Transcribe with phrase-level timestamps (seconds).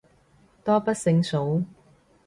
[0.63, 1.63] 多不勝數